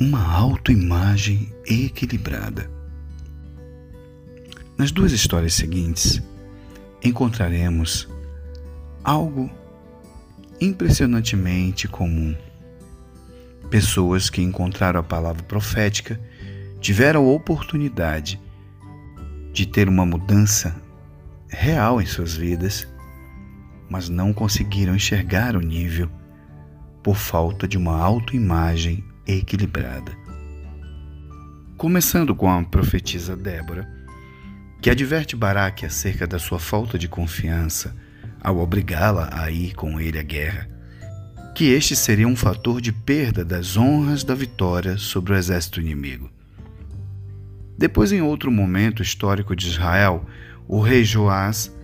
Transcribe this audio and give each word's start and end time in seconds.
uma 0.00 0.34
autoimagem 0.34 1.52
equilibrada. 1.66 2.70
Nas 4.78 4.90
duas 4.90 5.12
histórias 5.12 5.52
seguintes, 5.52 6.22
encontraremos 7.04 8.08
algo 9.04 9.50
impressionantemente 10.58 11.86
comum. 11.86 12.34
Pessoas 13.68 14.30
que 14.30 14.40
encontraram 14.40 15.00
a 15.00 15.02
palavra 15.02 15.42
profética 15.42 16.18
tiveram 16.80 17.26
a 17.26 17.32
oportunidade 17.34 18.40
de 19.52 19.66
ter 19.66 19.86
uma 19.86 20.06
mudança 20.06 20.80
real 21.46 22.00
em 22.00 22.06
suas 22.06 22.34
vidas, 22.34 22.88
mas 23.90 24.08
não 24.08 24.32
conseguiram 24.32 24.96
enxergar 24.96 25.54
o 25.56 25.60
nível 25.60 26.10
por 27.02 27.16
falta 27.16 27.68
de 27.68 27.76
uma 27.76 28.00
autoimagem 28.00 29.09
equilibrada. 29.26 30.12
Começando 31.76 32.34
com 32.34 32.50
a 32.50 32.62
profetisa 32.62 33.36
Débora, 33.36 33.88
que 34.80 34.90
adverte 34.90 35.36
Baraque 35.36 35.86
acerca 35.86 36.26
da 36.26 36.38
sua 36.38 36.58
falta 36.58 36.98
de 36.98 37.08
confiança 37.08 37.94
ao 38.42 38.58
obrigá-la 38.58 39.30
a 39.32 39.50
ir 39.50 39.74
com 39.74 40.00
ele 40.00 40.18
à 40.18 40.22
guerra, 40.22 40.68
que 41.54 41.64
este 41.66 41.94
seria 41.94 42.26
um 42.26 42.36
fator 42.36 42.80
de 42.80 42.92
perda 42.92 43.44
das 43.44 43.76
honras 43.76 44.24
da 44.24 44.34
vitória 44.34 44.96
sobre 44.96 45.32
o 45.32 45.36
exército 45.36 45.80
inimigo. 45.80 46.30
Depois, 47.76 48.12
em 48.12 48.22
outro 48.22 48.50
momento 48.50 49.02
histórico 49.02 49.54
de 49.56 49.68
Israel, 49.68 50.24
o 50.68 50.80
rei 50.80 51.04
Joás 51.04 51.74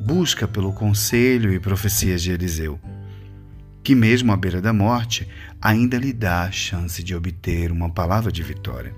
busca 0.00 0.46
pelo 0.46 0.72
conselho 0.72 1.52
e 1.52 1.58
profecias 1.58 2.22
de 2.22 2.30
Eliseu 2.30 2.80
que, 3.82 3.94
mesmo 3.94 4.32
à 4.32 4.36
beira 4.36 4.60
da 4.60 4.72
morte, 4.72 5.28
ainda 5.60 5.96
lhe 5.98 6.12
dá 6.12 6.42
a 6.42 6.50
chance 6.50 7.02
de 7.02 7.14
obter 7.14 7.72
uma 7.72 7.90
palavra 7.90 8.30
de 8.30 8.42
vitória. 8.42 8.94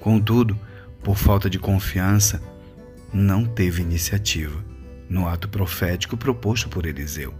Contudo, 0.00 0.58
por 1.02 1.16
falta 1.16 1.48
de 1.48 1.58
confiança, 1.58 2.42
não 3.12 3.46
teve 3.46 3.82
iniciativa 3.82 4.64
no 5.08 5.28
ato 5.28 5.48
profético 5.48 6.16
proposto 6.16 6.68
por 6.68 6.86
Eliseu, 6.86 7.34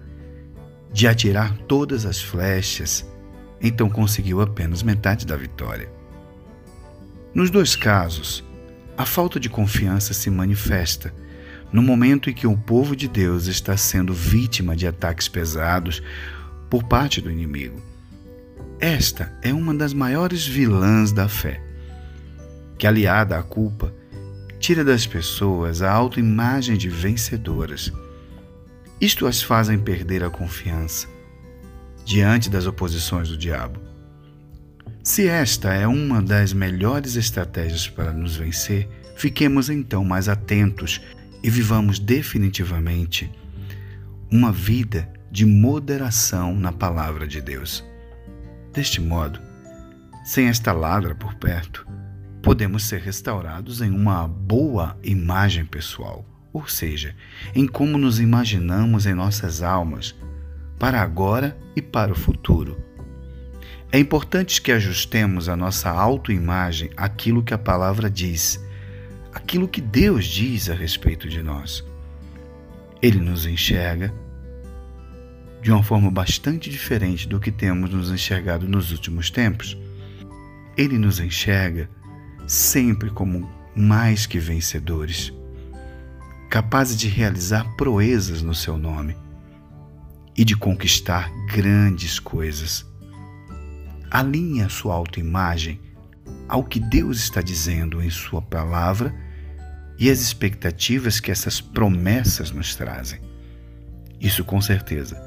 de 0.92 1.08
atirar 1.08 1.56
todas 1.66 2.06
as 2.06 2.20
flechas, 2.20 3.04
então 3.60 3.88
conseguiu 3.88 4.40
apenas 4.40 4.82
metade 4.82 5.26
da 5.26 5.36
vitória. 5.36 5.90
Nos 7.34 7.50
dois 7.50 7.74
casos, 7.74 8.44
a 8.96 9.04
falta 9.04 9.40
de 9.40 9.48
confiança 9.48 10.14
se 10.14 10.30
manifesta 10.30 11.12
no 11.74 11.82
momento 11.82 12.30
em 12.30 12.32
que 12.32 12.46
o 12.46 12.56
povo 12.56 12.94
de 12.94 13.08
Deus 13.08 13.48
está 13.48 13.76
sendo 13.76 14.14
vítima 14.14 14.76
de 14.76 14.86
ataques 14.86 15.26
pesados 15.26 16.00
por 16.70 16.84
parte 16.84 17.20
do 17.20 17.28
inimigo. 17.28 17.82
Esta 18.78 19.36
é 19.42 19.52
uma 19.52 19.74
das 19.74 19.92
maiores 19.92 20.46
vilãs 20.46 21.10
da 21.10 21.28
fé, 21.28 21.60
que, 22.78 22.86
aliada 22.86 23.36
à 23.36 23.42
culpa, 23.42 23.92
tira 24.60 24.84
das 24.84 25.04
pessoas 25.04 25.82
a 25.82 25.90
autoimagem 25.90 26.76
de 26.76 26.88
vencedoras. 26.88 27.92
Isto 29.00 29.26
as 29.26 29.42
fazem 29.42 29.76
perder 29.76 30.22
a 30.22 30.30
confiança 30.30 31.08
diante 32.04 32.48
das 32.48 32.68
oposições 32.68 33.28
do 33.28 33.36
diabo. 33.36 33.80
Se 35.02 35.26
esta 35.26 35.74
é 35.74 35.88
uma 35.88 36.22
das 36.22 36.52
melhores 36.52 37.16
estratégias 37.16 37.88
para 37.88 38.12
nos 38.12 38.36
vencer, 38.36 38.88
fiquemos 39.16 39.68
então 39.68 40.04
mais 40.04 40.28
atentos 40.28 41.00
e 41.44 41.50
vivamos 41.50 41.98
definitivamente 41.98 43.30
uma 44.32 44.50
vida 44.50 45.12
de 45.30 45.44
moderação 45.44 46.56
na 46.56 46.72
palavra 46.72 47.28
de 47.28 47.42
Deus. 47.42 47.84
Deste 48.72 48.98
modo, 48.98 49.38
sem 50.24 50.46
esta 50.46 50.72
ladra 50.72 51.14
por 51.14 51.34
perto, 51.34 51.86
podemos 52.42 52.84
ser 52.84 53.02
restaurados 53.02 53.82
em 53.82 53.90
uma 53.90 54.26
boa 54.26 54.98
imagem 55.04 55.66
pessoal, 55.66 56.24
ou 56.50 56.66
seja, 56.66 57.14
em 57.54 57.66
como 57.66 57.98
nos 57.98 58.20
imaginamos 58.20 59.04
em 59.04 59.12
nossas 59.12 59.60
almas, 59.60 60.14
para 60.78 61.02
agora 61.02 61.54
e 61.76 61.82
para 61.82 62.12
o 62.12 62.16
futuro. 62.16 62.82
É 63.92 63.98
importante 63.98 64.62
que 64.62 64.72
ajustemos 64.72 65.50
a 65.50 65.54
nossa 65.54 65.90
autoimagem 65.90 66.88
àquilo 66.96 67.42
que 67.42 67.52
a 67.52 67.58
palavra 67.58 68.08
diz 68.08 68.63
aquilo 69.34 69.66
que 69.66 69.80
Deus 69.80 70.26
diz 70.26 70.70
a 70.70 70.74
respeito 70.74 71.28
de 71.28 71.42
nós. 71.42 71.84
Ele 73.02 73.18
nos 73.18 73.44
enxerga 73.44 74.14
de 75.60 75.72
uma 75.72 75.82
forma 75.82 76.10
bastante 76.10 76.70
diferente 76.70 77.26
do 77.26 77.40
que 77.40 77.50
temos 77.50 77.90
nos 77.90 78.10
enxergado 78.10 78.68
nos 78.68 78.92
últimos 78.92 79.30
tempos. 79.30 79.76
Ele 80.76 80.96
nos 80.98 81.18
enxerga 81.18 81.90
sempre 82.46 83.10
como 83.10 83.50
mais 83.74 84.24
que 84.24 84.38
vencedores, 84.38 85.32
capazes 86.48 86.96
de 86.96 87.08
realizar 87.08 87.64
proezas 87.76 88.40
no 88.40 88.54
seu 88.54 88.78
nome 88.78 89.16
e 90.36 90.44
de 90.44 90.56
conquistar 90.56 91.28
grandes 91.52 92.20
coisas. 92.20 92.86
Alinhe 94.10 94.62
a 94.62 94.68
sua 94.68 94.94
autoimagem 94.94 95.80
ao 96.48 96.62
que 96.62 96.78
Deus 96.78 97.18
está 97.18 97.40
dizendo 97.40 98.00
em 98.00 98.10
Sua 98.10 98.40
palavra 98.40 99.23
e 99.98 100.10
as 100.10 100.20
expectativas 100.20 101.20
que 101.20 101.30
essas 101.30 101.60
promessas 101.60 102.50
nos 102.50 102.74
trazem. 102.74 103.20
Isso, 104.20 104.44
com 104.44 104.60
certeza, 104.60 105.20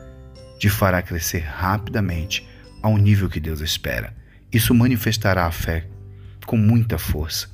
te 0.59 0.69
fará 0.69 1.01
crescer 1.01 1.39
rapidamente 1.39 2.47
ao 2.81 2.97
nível 2.97 3.29
que 3.29 3.39
Deus 3.39 3.61
espera. 3.61 4.16
Isso 4.51 4.73
manifestará 4.73 5.45
a 5.45 5.51
fé 5.51 5.88
com 6.45 6.57
muita 6.57 6.97
força. 6.97 7.50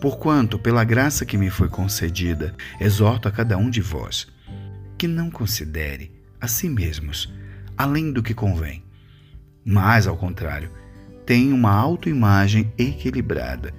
Porquanto, 0.00 0.58
pela 0.58 0.84
graça 0.84 1.24
que 1.24 1.38
me 1.38 1.50
foi 1.50 1.68
concedida, 1.68 2.54
exorto 2.80 3.28
a 3.28 3.32
cada 3.32 3.56
um 3.56 3.70
de 3.70 3.80
vós 3.80 4.26
que 4.98 5.06
não 5.06 5.30
considere 5.30 6.10
a 6.40 6.48
si 6.48 6.68
mesmos 6.68 7.32
além 7.76 8.10
do 8.10 8.22
que 8.22 8.32
convém, 8.32 8.82
mas, 9.64 10.06
ao 10.06 10.16
contrário, 10.16 10.70
tenha 11.26 11.54
uma 11.54 11.72
autoimagem 11.72 12.72
equilibrada 12.78 13.74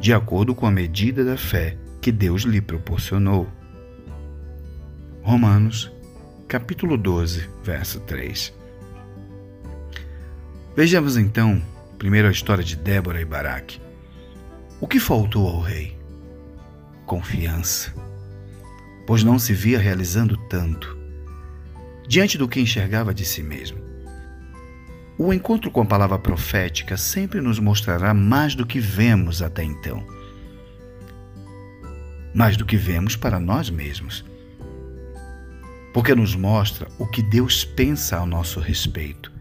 de 0.00 0.12
acordo 0.12 0.54
com 0.54 0.66
a 0.66 0.70
medida 0.70 1.24
da 1.24 1.36
fé 1.36 1.76
que 2.00 2.12
Deus 2.12 2.42
lhe 2.42 2.60
proporcionou. 2.60 3.48
Romanos, 5.22 5.92
capítulo 6.46 6.96
12, 6.96 7.48
verso 7.62 8.00
3. 8.00 8.54
Vejamos 10.76 11.16
então, 11.16 11.60
primeiro 11.98 12.28
a 12.28 12.30
história 12.30 12.62
de 12.62 12.76
Débora 12.76 13.20
e 13.20 13.24
Baraque. 13.24 13.80
O 14.80 14.86
que 14.86 15.00
faltou 15.00 15.48
ao 15.48 15.60
rei? 15.60 15.98
Confiança, 17.04 17.92
pois 19.06 19.24
não 19.24 19.38
se 19.38 19.52
via 19.52 19.78
realizando 19.78 20.36
tanto, 20.48 20.96
diante 22.06 22.38
do 22.38 22.46
que 22.46 22.60
enxergava 22.60 23.12
de 23.12 23.24
si 23.24 23.42
mesmo. 23.42 23.78
O 25.20 25.32
encontro 25.32 25.68
com 25.68 25.80
a 25.80 25.84
palavra 25.84 26.16
profética 26.16 26.96
sempre 26.96 27.40
nos 27.40 27.58
mostrará 27.58 28.14
mais 28.14 28.54
do 28.54 28.64
que 28.64 28.78
vemos 28.78 29.42
até 29.42 29.64
então. 29.64 30.06
Mais 32.32 32.56
do 32.56 32.64
que 32.64 32.76
vemos 32.76 33.16
para 33.16 33.40
nós 33.40 33.68
mesmos. 33.68 34.24
Porque 35.92 36.14
nos 36.14 36.36
mostra 36.36 36.86
o 37.00 37.06
que 37.06 37.20
Deus 37.20 37.64
pensa 37.64 38.16
ao 38.16 38.26
nosso 38.26 38.60
respeito. 38.60 39.32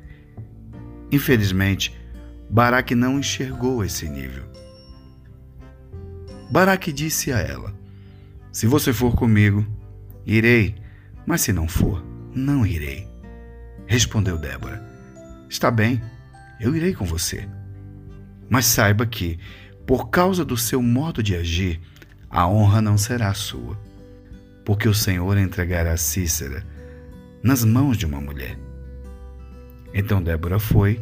Infelizmente, 1.11 1.95
Baraque 2.49 2.95
não 2.95 3.19
enxergou 3.19 3.83
esse 3.83 4.09
nível. 4.09 4.45
Baraque 6.49 6.91
disse 6.91 7.31
a 7.31 7.37
ela: 7.37 7.71
Se 8.51 8.65
você 8.65 8.91
for 8.91 9.15
comigo, 9.15 9.63
irei, 10.25 10.73
mas 11.23 11.41
se 11.41 11.53
não 11.53 11.67
for, 11.67 12.03
não 12.33 12.65
irei. 12.65 13.07
Respondeu 13.85 14.39
Débora. 14.39 14.96
Está 15.49 15.71
bem, 15.71 16.01
eu 16.59 16.75
irei 16.75 16.93
com 16.93 17.05
você. 17.05 17.47
Mas 18.49 18.65
saiba 18.65 19.05
que, 19.05 19.39
por 19.85 20.09
causa 20.09 20.43
do 20.43 20.57
seu 20.57 20.81
modo 20.81 21.23
de 21.23 21.35
agir, 21.35 21.79
a 22.29 22.47
honra 22.47 22.81
não 22.81 22.97
será 22.97 23.33
sua, 23.33 23.79
porque 24.65 24.87
o 24.87 24.93
Senhor 24.93 25.37
entregará 25.37 25.95
Cícera 25.95 26.65
nas 27.41 27.63
mãos 27.63 27.97
de 27.97 28.05
uma 28.05 28.19
mulher. 28.19 28.57
Então 29.93 30.21
Débora 30.21 30.59
foi 30.59 30.99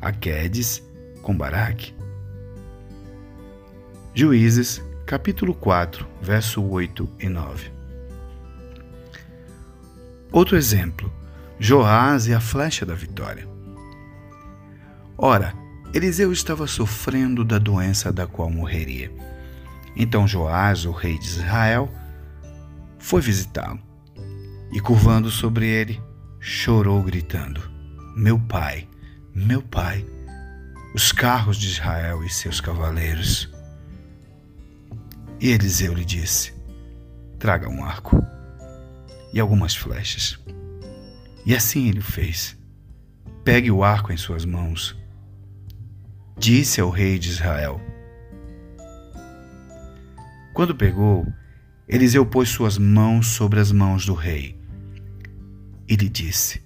a 0.00 0.12
Quedes 0.12 0.82
com 1.22 1.36
Baraque. 1.36 1.94
Juízes, 4.14 4.82
capítulo 5.06 5.54
4, 5.54 6.06
verso 6.20 6.62
8 6.62 7.08
e 7.18 7.28
9. 7.28 7.70
Outro 10.30 10.56
exemplo 10.56 11.12
Joás 11.64 12.26
e 12.26 12.34
a 12.34 12.40
flecha 12.40 12.84
da 12.84 12.92
vitória. 12.92 13.48
Ora, 15.16 15.54
Eliseu 15.94 16.32
estava 16.32 16.66
sofrendo 16.66 17.44
da 17.44 17.56
doença 17.56 18.12
da 18.12 18.26
qual 18.26 18.50
morreria. 18.50 19.12
Então 19.94 20.26
Joás, 20.26 20.84
o 20.84 20.90
rei 20.90 21.16
de 21.20 21.24
Israel, 21.24 21.88
foi 22.98 23.20
visitá-lo 23.20 23.78
e, 24.72 24.80
curvando 24.80 25.30
sobre 25.30 25.68
ele, 25.68 26.02
chorou, 26.40 27.00
gritando: 27.00 27.62
Meu 28.16 28.40
pai, 28.40 28.88
meu 29.32 29.62
pai, 29.62 30.04
os 30.96 31.12
carros 31.12 31.56
de 31.56 31.68
Israel 31.68 32.24
e 32.24 32.28
seus 32.28 32.60
cavaleiros. 32.60 33.48
E 35.38 35.50
Eliseu 35.50 35.94
lhe 35.94 36.04
disse: 36.04 36.52
Traga 37.38 37.68
um 37.68 37.84
arco 37.84 38.20
e 39.32 39.38
algumas 39.38 39.76
flechas. 39.76 40.42
E 41.44 41.54
assim 41.54 41.88
ele 41.88 42.00
fez. 42.00 42.58
Pegue 43.44 43.70
o 43.70 43.82
arco 43.82 44.12
em 44.12 44.16
suas 44.16 44.44
mãos. 44.44 44.96
Disse 46.38 46.80
ao 46.80 46.90
rei 46.90 47.18
de 47.18 47.28
Israel. 47.28 47.80
Quando 50.54 50.74
pegou, 50.74 51.26
Eliseu 51.88 52.24
pôs 52.26 52.48
suas 52.48 52.78
mãos 52.78 53.28
sobre 53.28 53.58
as 53.58 53.72
mãos 53.72 54.06
do 54.06 54.14
rei 54.14 54.60
e 55.88 55.96
lhe 55.96 56.08
disse: 56.08 56.62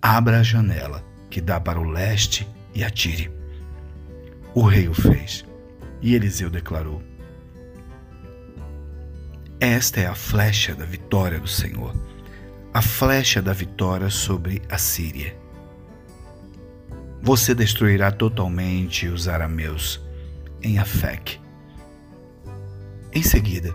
Abra 0.00 0.40
a 0.40 0.42
janela 0.42 1.04
que 1.28 1.40
dá 1.40 1.60
para 1.60 1.80
o 1.80 1.84
leste 1.84 2.46
e 2.74 2.84
atire. 2.84 3.30
O 4.54 4.62
rei 4.62 4.88
o 4.88 4.94
fez 4.94 5.44
e 6.02 6.14
Eliseu 6.14 6.50
declarou: 6.50 7.02
Esta 9.58 10.00
é 10.00 10.06
a 10.06 10.14
flecha 10.14 10.74
da 10.74 10.84
vitória 10.84 11.38
do 11.38 11.48
Senhor, 11.48 11.94
a 12.72 12.80
flecha 12.80 13.42
da 13.42 13.52
vitória 13.52 14.08
sobre 14.10 14.62
a 14.68 14.78
Síria. 14.78 15.36
Você 17.20 17.52
destruirá 17.52 18.12
totalmente 18.12 19.08
os 19.08 19.26
arameus 19.26 20.00
em 20.62 20.78
Afec. 20.78 21.40
Em 23.12 23.22
seguida, 23.22 23.74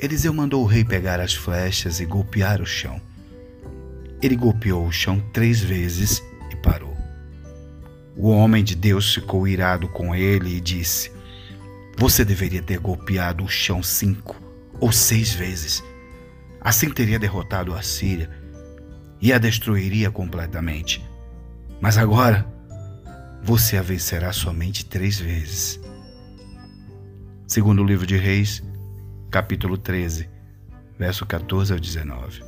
Eliseu 0.00 0.34
mandou 0.34 0.64
o 0.64 0.66
rei 0.66 0.84
pegar 0.84 1.20
as 1.20 1.32
flechas 1.32 2.00
e 2.00 2.04
golpear 2.04 2.60
o 2.60 2.66
chão. 2.66 3.00
Ele 4.20 4.34
golpeou 4.34 4.84
o 4.84 4.92
chão 4.92 5.20
três 5.32 5.60
vezes 5.60 6.20
e 6.50 6.56
parou. 6.56 6.96
O 8.16 8.28
homem 8.30 8.64
de 8.64 8.74
Deus 8.74 9.14
ficou 9.14 9.46
irado 9.46 9.88
com 9.88 10.12
ele 10.14 10.56
e 10.56 10.60
disse: 10.60 11.12
Você 11.96 12.24
deveria 12.24 12.62
ter 12.62 12.78
golpeado 12.78 13.44
o 13.44 13.48
chão 13.48 13.82
cinco 13.82 14.36
ou 14.80 14.90
seis 14.90 15.32
vezes. 15.32 15.84
Assim 16.64 16.90
teria 16.90 17.18
derrotado 17.18 17.74
a 17.74 17.82
Síria 17.82 18.30
e 19.20 19.34
a 19.34 19.38
destruiria 19.38 20.10
completamente. 20.10 21.04
Mas 21.78 21.98
agora 21.98 22.50
você 23.42 23.76
a 23.76 23.82
vencerá 23.82 24.32
somente 24.32 24.86
três 24.86 25.20
vezes. 25.20 25.78
Segundo 27.46 27.82
o 27.82 27.84
livro 27.84 28.06
de 28.06 28.16
Reis, 28.16 28.62
capítulo 29.30 29.76
13, 29.76 30.26
verso 30.98 31.26
14 31.26 31.74
ao 31.74 31.78
19. 31.78 32.42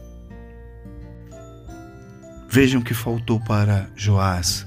Vejam 2.48 2.80
que 2.80 2.94
faltou 2.94 3.38
para 3.38 3.90
Joás 3.94 4.66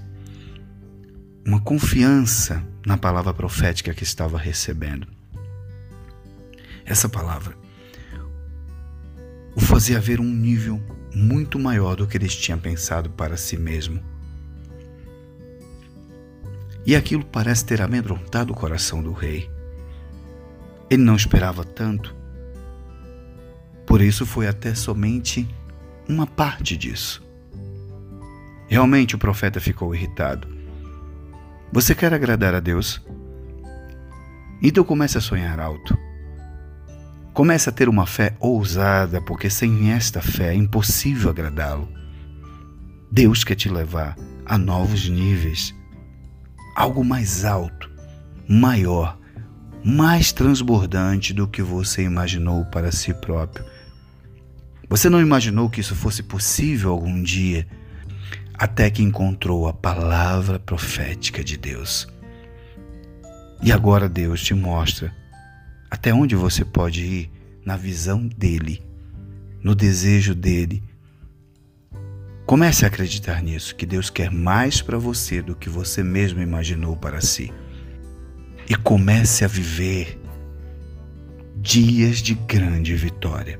uma 1.44 1.60
confiança 1.60 2.63
na 2.86 2.98
palavra 2.98 3.34
profética 3.34 3.95
que 3.95 4.04
estava 4.04 4.38
recebendo. 4.38 5.07
Essa 6.86 7.10
palavra 7.10 7.57
o 9.56 9.60
fazia 9.60 10.00
ver 10.00 10.19
um 10.19 10.31
nível 10.31 10.81
muito 11.13 11.57
maior 11.60 11.96
do 11.96 12.07
que 12.07 12.18
eles 12.18 12.36
tinham 12.36 12.60
pensado 12.60 13.10
para 13.10 13.36
si 13.36 13.57
mesmo 13.57 14.01
e 16.90 16.96
aquilo 16.96 17.24
parece 17.24 17.66
ter 17.66 17.84
amedrontado 17.84 18.51
o 18.51 18.56
coração 18.56 19.04
do 19.04 19.12
rei. 19.12 19.48
Ele 20.90 21.04
não 21.04 21.16
esperava 21.16 21.63
tanto. 21.63 22.16
Por 23.86 24.01
isso 24.01 24.25
foi 24.25 24.48
até 24.48 24.74
somente 24.74 25.48
uma 26.07 26.25
parte 26.25 26.75
disso. 26.75 27.24
Realmente 28.68 29.16
o 29.16 29.19
profeta 29.19 29.60
ficou 29.62 29.94
irritado. 29.94 30.48
Você 31.72 31.94
quer 31.94 32.12
agradar 32.12 32.56
a 32.56 32.60
Deus? 32.60 33.00
Então 34.62 34.84
comece 34.84 35.18
a 35.18 35.22
sonhar 35.22 35.60
alto. 35.60 35.95
Comece 37.40 37.70
a 37.70 37.72
ter 37.72 37.88
uma 37.88 38.06
fé 38.06 38.36
ousada, 38.38 39.22
porque 39.22 39.50
sem 39.50 39.94
esta 39.94 40.22
fé 40.22 40.50
é 40.50 40.54
impossível 40.54 41.30
agradá-lo. 41.30 41.88
Deus 43.10 43.46
quer 43.46 43.56
te 43.56 43.70
levar 43.70 44.18
a 44.46 44.58
novos 44.58 45.08
níveis 45.08 45.74
algo 46.76 47.02
mais 47.02 47.46
alto, 47.46 47.90
maior, 48.46 49.18
mais 49.82 50.34
transbordante 50.34 51.34
do 51.34 51.48
que 51.48 51.62
você 51.62 52.04
imaginou 52.04 52.66
para 52.66 52.92
si 52.92 53.14
próprio. 53.14 53.64
Você 54.90 55.10
não 55.10 55.22
imaginou 55.22 55.70
que 55.70 55.80
isso 55.80 55.96
fosse 55.96 56.22
possível 56.22 56.92
algum 56.92 57.24
dia, 57.24 57.66
até 58.54 58.90
que 58.90 59.02
encontrou 59.02 59.66
a 59.66 59.72
palavra 59.72 60.60
profética 60.60 61.42
de 61.42 61.56
Deus. 61.56 62.06
E 63.64 63.72
agora 63.72 64.10
Deus 64.10 64.44
te 64.44 64.54
mostra 64.54 65.18
até 65.90 66.14
onde 66.14 66.36
você 66.36 66.64
pode 66.64 67.04
ir 67.04 67.32
na 67.66 67.76
visão 67.76 68.28
dele, 68.28 68.84
no 69.64 69.76
desejo 69.76 70.34
dele, 70.34 70.84
Comece 72.50 72.84
a 72.84 72.88
acreditar 72.88 73.44
nisso, 73.44 73.76
que 73.76 73.86
Deus 73.86 74.10
quer 74.10 74.32
mais 74.32 74.82
para 74.82 74.98
você 74.98 75.40
do 75.40 75.56
que 75.56 75.70
você 75.70 76.02
mesmo 76.02 76.42
imaginou 76.42 76.96
para 76.96 77.22
si. 77.22 77.54
E 78.68 78.74
comece 78.74 79.46
a 79.46 79.48
viver 79.48 80.20
dias 81.58 82.18
de 82.18 82.34
grande 82.34 82.96
vitória. 82.96 83.60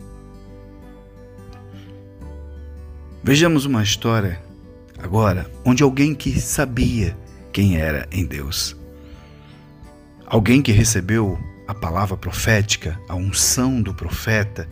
Vejamos 3.24 3.64
uma 3.64 3.84
história 3.84 4.42
agora 4.98 5.48
onde 5.64 5.84
alguém 5.84 6.16
que 6.16 6.42
sabia 6.42 7.16
quem 7.54 7.78
era 7.78 8.08
em 8.12 8.26
Deus, 8.26 8.76
alguém 10.26 10.64
que 10.64 10.72
recebeu 10.72 11.38
a 11.70 11.74
palavra 11.76 12.18
profética, 12.18 13.00
a 13.08 13.14
unção 13.14 13.80
do 13.80 13.94
profeta, 13.94 14.68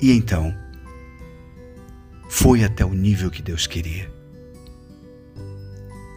e 0.00 0.10
então 0.10 0.56
foi 2.30 2.64
até 2.64 2.82
o 2.82 2.94
nível 2.94 3.30
que 3.30 3.42
Deus 3.42 3.66
queria. 3.66 4.10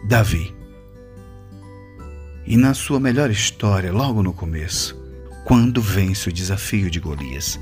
Davi. 0.08 0.56
E 2.46 2.56
na 2.56 2.72
sua 2.72 2.98
melhor 2.98 3.30
história, 3.30 3.92
logo 3.92 4.22
no 4.22 4.32
começo, 4.32 4.98
quando 5.44 5.82
vence 5.82 6.30
o 6.30 6.32
desafio 6.32 6.90
de 6.90 6.98
Golias. 6.98 7.60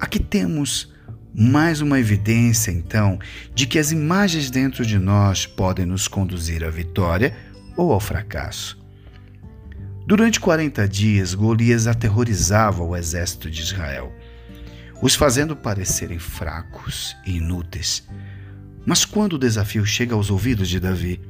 Aqui 0.00 0.18
temos 0.18 0.92
mais 1.32 1.80
uma 1.80 2.00
evidência, 2.00 2.72
então, 2.72 3.16
de 3.54 3.64
que 3.64 3.78
as 3.78 3.92
imagens 3.92 4.50
dentro 4.50 4.84
de 4.84 4.98
nós 4.98 5.46
podem 5.46 5.86
nos 5.86 6.08
conduzir 6.08 6.64
à 6.64 6.68
vitória 6.68 7.32
ou 7.76 7.92
ao 7.92 8.00
fracasso. 8.00 8.81
Durante 10.06 10.40
40 10.40 10.88
dias, 10.88 11.34
Golias 11.34 11.86
aterrorizava 11.86 12.82
o 12.82 12.96
exército 12.96 13.50
de 13.50 13.60
Israel 13.62 14.12
os 15.02 15.16
fazendo 15.16 15.56
parecerem 15.56 16.20
fracos 16.20 17.16
e 17.26 17.38
inúteis. 17.38 18.08
Mas 18.86 19.04
quando 19.04 19.32
o 19.32 19.38
desafio 19.38 19.84
chega 19.84 20.14
aos 20.14 20.30
ouvidos 20.30 20.68
de 20.68 20.78
Davi, 20.78 21.20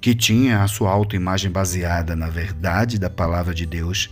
que 0.00 0.12
tinha 0.12 0.62
a 0.62 0.68
sua 0.68 0.90
autoimagem 0.90 1.50
baseada 1.50 2.16
na 2.16 2.28
verdade 2.28 2.98
da 2.98 3.08
palavra 3.08 3.54
de 3.54 3.64
Deus 3.64 4.10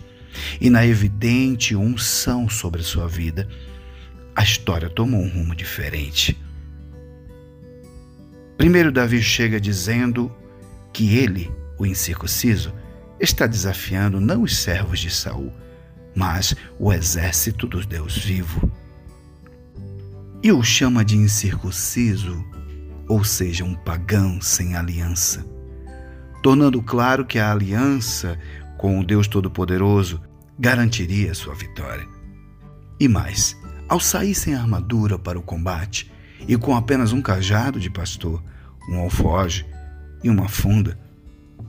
e 0.61 0.71
na 0.71 0.87
evidente 0.87 1.75
unção 1.75 2.49
sobre 2.49 2.83
sua 2.85 3.09
vida, 3.09 3.49
a 4.35 4.45
história 4.45 4.89
tomou 4.89 5.21
um 5.21 5.29
rumo 5.29 5.57
diferente. 5.57 6.41
Primeiro, 8.57 8.93
Davi 8.93 9.21
chega 9.21 9.61
dizendo 9.61 10.33
que 10.93 11.17
ele, 11.17 11.51
o 11.77 11.85
incircunciso, 11.85 12.73
está 13.25 13.47
desafiando 13.47 14.21
não 14.21 14.43
os 14.43 14.57
servos 14.57 15.01
de 15.01 15.11
Saul, 15.11 15.53
mas 16.15 16.55
o 16.79 16.93
exército 16.93 17.67
do 17.67 17.85
Deus 17.85 18.17
vivo 18.17 18.71
e 20.45 20.53
o 20.53 20.63
chama 20.63 21.03
de 21.03 21.17
incircunciso, 21.17 22.45
ou 23.09 23.25
seja, 23.25 23.65
um 23.65 23.75
pagão 23.75 24.43
sem 24.43 24.77
aliança, 24.77 25.43
tornando 26.43 26.83
claro 26.83 27.25
que 27.25 27.39
a 27.39 27.51
aliança 27.51 28.39
com 28.77 29.01
o 29.01 29.05
Deus 29.05 29.27
Todo-Poderoso 29.27 30.21
garantiria 30.59 31.33
sua 31.33 31.55
vitória. 31.55 32.07
E 33.01 33.09
mais, 33.09 33.57
ao 33.89 33.99
sair 33.99 34.35
sem 34.35 34.55
armadura 34.55 35.19
para 35.19 35.39
o 35.39 35.43
combate 35.43 36.13
e 36.47 36.59
com 36.59 36.77
apenas 36.77 37.11
um 37.11 37.23
cajado 37.23 37.81
de 37.81 37.89
pastor, 37.89 38.45
um 38.91 38.99
alfoge 38.99 39.65
e 40.23 40.29
uma 40.29 40.47
funda, 40.47 40.99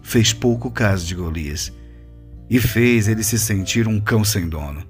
fez 0.05 0.31
pouco 0.31 0.69
caso 0.69 1.03
de 1.03 1.15
Golias 1.15 1.73
e 2.47 2.59
fez 2.59 3.07
ele 3.07 3.23
se 3.23 3.39
sentir 3.39 3.87
um 3.87 3.99
cão 3.99 4.23
sem 4.23 4.47
dono. 4.47 4.85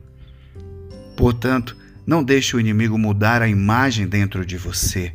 Portanto, 1.16 1.76
não 2.06 2.22
deixe 2.22 2.54
o 2.54 2.60
inimigo 2.60 2.98
mudar 2.98 3.42
a 3.42 3.48
imagem 3.48 4.08
dentro 4.08 4.46
de 4.46 4.58
você, 4.58 5.14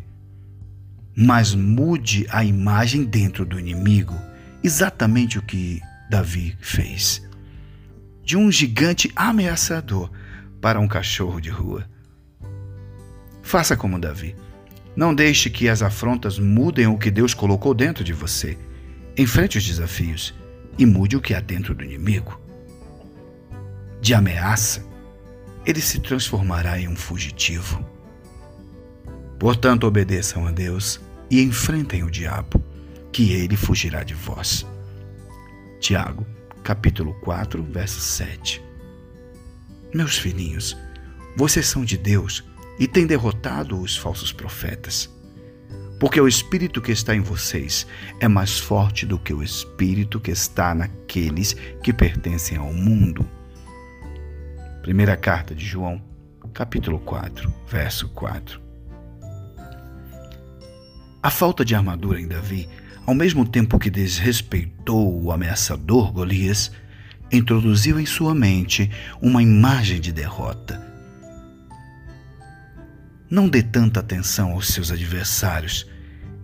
mas 1.15 1.55
mude 1.55 2.27
a 2.31 2.43
imagem 2.43 3.05
dentro 3.05 3.45
do 3.45 3.61
inimigo. 3.61 4.17
Exatamente 4.65 5.39
o 5.39 5.43
que 5.43 5.83
Davi 6.09 6.57
fez. 6.61 7.23
De 8.25 8.39
um 8.39 8.51
gigante 8.51 9.13
ameaçador 9.15 10.11
para 10.63 10.81
um 10.81 10.89
cachorro 10.89 11.41
de 11.41 11.51
rua. 11.51 11.87
Faça 13.43 13.77
como 13.77 14.01
Davi. 14.01 14.35
Não 14.97 15.15
deixe 15.15 15.51
que 15.51 15.69
as 15.69 15.83
afrontas 15.83 16.39
mudem 16.39 16.87
o 16.87 16.97
que 16.97 17.11
Deus 17.11 17.35
colocou 17.35 17.75
dentro 17.75 18.03
de 18.03 18.15
você. 18.15 18.57
Enfrente 19.17 19.59
os 19.59 19.67
desafios 19.67 20.35
e 20.79 20.87
mude 20.87 21.17
o 21.17 21.21
que 21.21 21.35
há 21.35 21.41
dentro 21.41 21.75
do 21.75 21.85
inimigo. 21.85 22.41
De 24.01 24.15
ameaça, 24.15 24.85
ele 25.67 25.81
se 25.81 26.01
transformará 26.01 26.81
em 26.81 26.89
um 26.89 26.97
fugitivo. 26.97 27.85
Portanto, 29.39 29.87
obedeçam 29.87 30.47
a 30.47 30.51
Deus 30.51 31.01
e 31.31 31.43
enfrentem 31.43 32.03
o 32.03 32.11
diabo, 32.11 32.63
que 33.13 33.33
ele 33.33 33.57
fugirá 33.57 34.03
de 34.03 34.15
vós. 34.15 34.67
Tiago, 35.81 36.27
capítulo 36.63 37.15
4, 37.21 37.63
verso 37.63 38.01
7. 38.01 38.63
Meus 39.95 40.19
filhinhos, 40.19 40.77
vocês 41.37 41.67
são 41.67 41.85
de 41.85 41.97
Deus 41.97 42.45
e 42.79 42.87
têm 42.87 43.07
derrotado 43.07 43.81
os 43.81 43.97
falsos 43.97 44.33
profetas. 44.33 45.11
Porque 46.01 46.19
o 46.19 46.27
espírito 46.27 46.81
que 46.81 46.93
está 46.93 47.15
em 47.15 47.21
vocês 47.21 47.87
é 48.21 48.27
mais 48.27 48.59
forte 48.59 49.05
do 49.05 49.19
que 49.19 49.35
o 49.35 49.43
espírito 49.43 50.19
que 50.19 50.31
está 50.31 50.75
naqueles 50.75 51.53
que 51.83 51.93
pertencem 51.93 52.57
ao 52.57 52.73
mundo. 52.73 53.29
Primeira 54.81 55.15
carta 55.15 55.55
de 55.55 55.67
João, 55.67 56.01
capítulo 56.55 56.99
4, 57.01 57.53
verso 57.69 58.09
4. 58.09 58.59
A 61.23 61.29
falta 61.31 61.67
de 61.67 61.75
armadura 61.75 62.19
em 62.19 62.27
Davi, 62.27 62.67
ao 63.07 63.15
mesmo 63.15 63.47
tempo 63.47 63.79
que 63.79 63.91
desrespeitou 63.91 65.23
o 65.23 65.31
ameaçador 65.31 66.11
Golias, 66.13 66.73
introduziu 67.31 68.01
em 68.01 68.07
sua 68.07 68.35
mente 68.35 68.91
uma 69.21 69.43
imagem 69.43 70.01
de 70.01 70.13
derrota. 70.13 70.90
Não 73.31 73.49
dê 73.49 73.63
tanta 73.63 74.01
atenção 74.01 74.51
aos 74.51 74.67
seus 74.67 74.91
adversários. 74.91 75.87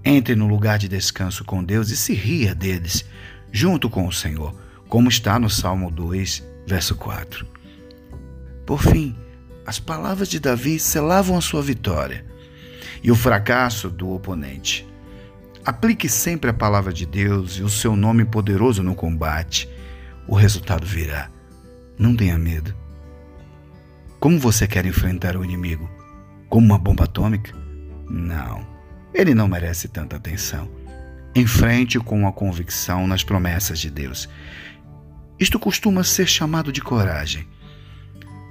Entre 0.05 0.37
no 0.37 0.47
lugar 0.47 0.79
de 0.79 0.87
descanso 0.87 1.45
com 1.45 1.65
Deus 1.65 1.91
e 1.91 1.97
se 1.97 2.15
ria 2.15 2.55
deles, 2.55 3.05
junto 3.51 3.91
com 3.91 4.07
o 4.07 4.13
Senhor, 4.13 4.55
como 4.89 5.09
está 5.09 5.37
no 5.37 5.51
Salmo 5.51 5.91
2, 5.91 6.45
verso 6.65 6.95
4. 6.95 7.45
Por 8.65 8.81
fim, 8.81 9.17
as 9.67 9.81
palavras 9.81 10.29
de 10.29 10.39
Davi 10.39 10.79
selavam 10.79 11.37
a 11.37 11.41
sua 11.41 11.61
vitória 11.61 12.25
e 13.03 13.11
o 13.11 13.17
fracasso 13.17 13.91
do 13.91 14.13
oponente. 14.13 14.87
Aplique 15.65 16.09
sempre 16.09 16.51
a 16.51 16.55
palavra 16.55 16.93
de 16.93 17.05
Deus 17.05 17.55
e 17.55 17.65
o 17.65 17.69
seu 17.69 17.97
nome 17.97 18.25
poderoso 18.25 18.85
no 18.85 18.95
combate. 18.95 19.69
O 20.29 20.37
resultado 20.37 20.87
virá. 20.87 21.29
Não 21.99 22.15
tenha 22.15 22.39
medo. 22.39 22.73
Como 24.21 24.39
você 24.39 24.69
quer 24.69 24.87
enfrentar 24.87 25.37
o 25.37 25.45
inimigo? 25.45 25.96
Como 26.49 26.67
uma 26.67 26.79
bomba 26.79 27.05
atômica? 27.05 27.53
Não. 28.09 28.67
Ele 29.13 29.35
não 29.35 29.49
merece 29.49 29.89
tanta 29.89 30.17
atenção. 30.17 30.71
Enfrente 31.35 31.99
com 31.99 32.27
a 32.27 32.33
convicção 32.33 33.07
nas 33.07 33.23
promessas 33.23 33.79
de 33.79 33.91
Deus. 33.91 34.29
Isto 35.39 35.59
costuma 35.59 36.03
ser 36.03 36.27
chamado 36.27 36.73
de 36.73 36.81
coragem. 36.81 37.47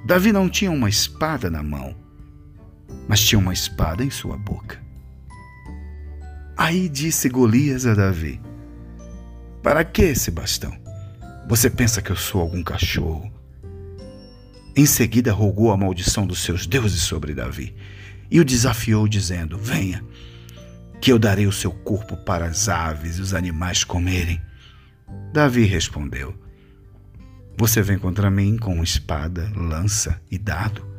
Davi 0.05 0.31
não 0.31 0.49
tinha 0.49 0.71
uma 0.71 0.89
espada 0.89 1.49
na 1.49 1.63
mão 1.63 1.95
mas 3.07 3.21
tinha 3.21 3.39
uma 3.39 3.53
espada 3.53 4.03
em 4.03 4.09
sua 4.09 4.37
boca. 4.37 4.81
Aí 6.57 6.87
disse 6.89 7.29
Golias 7.29 7.85
a 7.85 7.93
Davi: 7.93 8.41
Para 9.61 9.83
que 9.83 10.03
esse 10.03 10.31
bastão? 10.31 10.75
Você 11.47 11.69
pensa 11.69 12.01
que 12.01 12.11
eu 12.11 12.15
sou 12.15 12.41
algum 12.41 12.63
cachorro? 12.63 13.31
Em 14.75 14.85
seguida 14.85 15.31
rogou 15.31 15.71
a 15.71 15.77
maldição 15.77 16.27
dos 16.27 16.43
seus 16.43 16.67
deuses 16.67 17.01
sobre 17.01 17.33
Davi 17.33 17.75
e 18.29 18.39
o 18.39 18.45
desafiou, 18.45 19.07
dizendo: 19.07 19.57
Venha, 19.57 20.03
que 20.99 21.11
eu 21.11 21.19
darei 21.19 21.47
o 21.47 21.51
seu 21.51 21.71
corpo 21.71 22.17
para 22.17 22.45
as 22.45 22.67
aves 22.67 23.17
e 23.17 23.21
os 23.21 23.33
animais 23.33 23.83
comerem. 23.83 24.41
Davi 25.31 25.63
respondeu: 25.63 26.35
Você 27.57 27.81
vem 27.81 27.97
contra 27.97 28.29
mim 28.29 28.57
com 28.57 28.83
espada, 28.83 29.51
lança 29.55 30.21
e 30.29 30.37
dado 30.37 30.95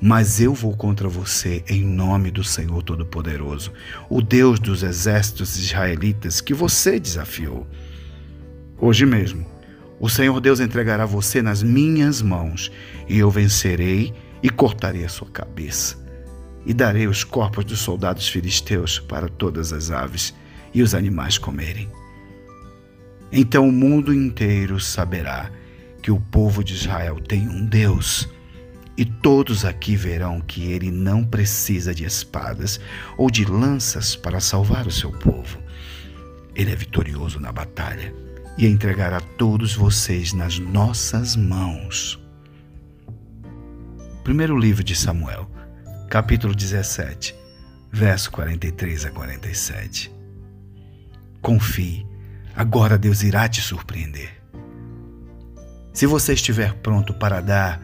mas 0.00 0.40
eu 0.40 0.52
vou 0.52 0.76
contra 0.76 1.08
você 1.08 1.64
em 1.68 1.82
nome 1.82 2.30
do 2.30 2.44
Senhor 2.44 2.82
Todo-Poderoso, 2.82 3.72
o 4.10 4.20
Deus 4.20 4.60
dos 4.60 4.82
exércitos 4.82 5.56
israelitas 5.56 6.40
que 6.40 6.52
você 6.52 7.00
desafiou. 7.00 7.66
Hoje 8.78 9.06
mesmo, 9.06 9.46
o 9.98 10.08
Senhor 10.08 10.38
Deus 10.40 10.60
entregará 10.60 11.06
você 11.06 11.40
nas 11.40 11.62
minhas 11.62 12.20
mãos, 12.20 12.70
e 13.08 13.18
eu 13.18 13.30
vencerei 13.30 14.12
e 14.42 14.50
cortarei 14.50 15.04
a 15.04 15.08
sua 15.08 15.28
cabeça. 15.28 15.96
E 16.66 16.74
darei 16.74 17.06
os 17.06 17.24
corpos 17.24 17.64
dos 17.64 17.78
soldados 17.78 18.28
filisteus 18.28 18.98
para 18.98 19.28
todas 19.28 19.72
as 19.72 19.90
aves 19.90 20.34
e 20.74 20.82
os 20.82 20.94
animais 20.94 21.38
comerem. 21.38 21.90
Então 23.32 23.68
o 23.68 23.72
mundo 23.72 24.12
inteiro 24.12 24.78
saberá 24.78 25.50
que 26.02 26.10
o 26.10 26.20
povo 26.20 26.62
de 26.62 26.74
Israel 26.74 27.18
tem 27.20 27.48
um 27.48 27.64
Deus 27.64 28.28
e 28.96 29.04
todos 29.04 29.64
aqui 29.64 29.96
verão 29.96 30.40
que 30.40 30.70
ele 30.70 30.90
não 30.90 31.24
precisa 31.24 31.94
de 31.94 32.04
espadas 32.04 32.80
ou 33.16 33.30
de 33.30 33.44
lanças 33.44 34.14
para 34.16 34.40
salvar 34.40 34.86
o 34.86 34.92
seu 34.92 35.10
povo. 35.10 35.58
Ele 36.54 36.70
é 36.70 36.76
vitorioso 36.76 37.38
na 37.38 37.52
batalha 37.52 38.25
e 38.56 38.66
entregará 38.66 39.20
todos 39.20 39.74
vocês 39.74 40.32
nas 40.32 40.58
nossas 40.58 41.36
mãos. 41.36 42.18
Primeiro 44.24 44.58
livro 44.58 44.82
de 44.82 44.96
Samuel, 44.96 45.50
capítulo 46.08 46.54
17, 46.54 47.34
verso 47.92 48.30
43 48.32 49.06
a 49.06 49.10
47. 49.10 50.12
Confie, 51.40 52.06
agora 52.54 52.98
Deus 52.98 53.22
irá 53.22 53.48
te 53.48 53.60
surpreender. 53.60 54.42
Se 55.92 56.06
você 56.06 56.32
estiver 56.32 56.74
pronto 56.74 57.14
para 57.14 57.40
dar 57.40 57.80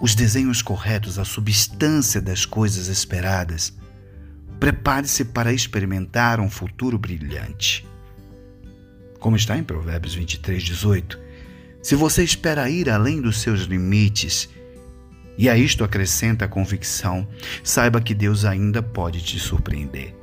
os 0.00 0.14
desenhos 0.14 0.62
corretos, 0.62 1.18
a 1.18 1.24
substância 1.24 2.20
das 2.20 2.44
coisas 2.44 2.88
esperadas. 2.88 3.76
Prepare-se 4.60 5.24
para 5.24 5.52
experimentar 5.52 6.38
um 6.40 6.50
futuro 6.50 6.98
brilhante. 6.98 7.87
Como 9.18 9.36
está 9.36 9.56
em 9.56 9.64
Provérbios 9.64 10.14
23, 10.14 10.62
18, 10.62 11.18
se 11.82 11.94
você 11.94 12.22
espera 12.22 12.70
ir 12.70 12.88
além 12.88 13.20
dos 13.20 13.40
seus 13.40 13.62
limites, 13.62 14.48
e 15.36 15.48
a 15.48 15.56
isto 15.56 15.84
acrescenta 15.84 16.44
a 16.44 16.48
convicção, 16.48 17.26
saiba 17.62 18.00
que 18.00 18.14
Deus 18.14 18.44
ainda 18.44 18.82
pode 18.82 19.22
te 19.22 19.38
surpreender. 19.38 20.14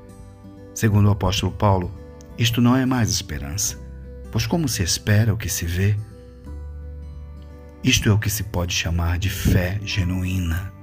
Segundo 0.74 1.08
o 1.08 1.12
apóstolo 1.12 1.52
Paulo, 1.52 1.92
isto 2.38 2.60
não 2.60 2.76
é 2.76 2.86
mais 2.86 3.10
esperança, 3.10 3.80
pois 4.32 4.46
como 4.46 4.68
se 4.68 4.84
espera 4.84 5.34
o 5.34 5.38
que 5.38 5.50
se 5.50 5.66
vê, 5.66 5.96
isto 7.82 8.10
é 8.10 8.12
o 8.12 8.20
que 8.20 8.30
se 8.30 8.44
pode 8.44 8.74
chamar 8.74 9.18
de 9.18 9.30
fé 9.30 9.80
genuína. 9.84 10.74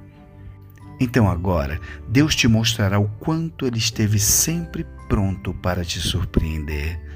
Então 1.00 1.28
agora, 1.28 1.80
Deus 2.08 2.34
te 2.34 2.46
mostrará 2.46 2.98
o 2.98 3.08
quanto 3.18 3.66
Ele 3.66 3.78
esteve 3.78 4.18
sempre 4.18 4.86
pronto 5.08 5.52
para 5.52 5.84
te 5.84 5.98
surpreender, 5.98 7.11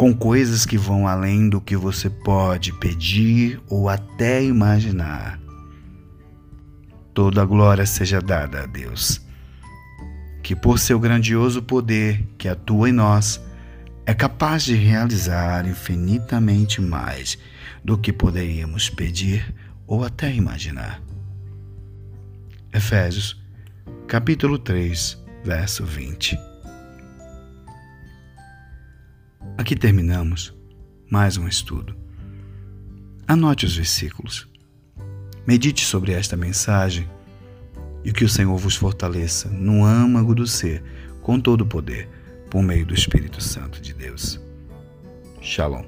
com 0.00 0.14
coisas 0.14 0.64
que 0.64 0.78
vão 0.78 1.06
além 1.06 1.50
do 1.50 1.60
que 1.60 1.76
você 1.76 2.08
pode 2.08 2.72
pedir 2.72 3.60
ou 3.68 3.86
até 3.86 4.42
imaginar. 4.42 5.38
Toda 7.12 7.42
a 7.42 7.44
glória 7.44 7.84
seja 7.84 8.18
dada 8.18 8.62
a 8.62 8.66
Deus, 8.66 9.20
que 10.42 10.56
por 10.56 10.78
seu 10.78 10.98
grandioso 10.98 11.62
poder 11.62 12.26
que 12.38 12.48
atua 12.48 12.88
em 12.88 12.92
nós, 12.92 13.42
é 14.06 14.14
capaz 14.14 14.62
de 14.64 14.74
realizar 14.74 15.68
infinitamente 15.68 16.80
mais 16.80 17.36
do 17.84 17.98
que 17.98 18.10
poderíamos 18.10 18.88
pedir 18.88 19.54
ou 19.86 20.02
até 20.02 20.32
imaginar. 20.32 21.02
Efésios, 22.72 23.38
capítulo 24.08 24.58
3, 24.58 25.22
verso 25.44 25.84
20. 25.84 26.49
Aqui 29.70 29.78
terminamos 29.78 30.52
mais 31.08 31.36
um 31.36 31.46
estudo. 31.46 31.94
Anote 33.28 33.66
os 33.66 33.76
versículos. 33.76 34.48
Medite 35.46 35.84
sobre 35.84 36.10
esta 36.10 36.36
mensagem 36.36 37.08
e 38.04 38.10
que 38.10 38.24
o 38.24 38.28
Senhor 38.28 38.56
vos 38.56 38.74
fortaleça 38.74 39.48
no 39.48 39.84
âmago 39.84 40.34
do 40.34 40.44
ser, 40.44 40.82
com 41.22 41.38
todo 41.38 41.60
o 41.60 41.66
poder, 41.66 42.08
por 42.50 42.64
meio 42.64 42.84
do 42.84 42.94
Espírito 42.94 43.40
Santo 43.40 43.80
de 43.80 43.94
Deus. 43.94 44.40
Shalom. 45.40 45.84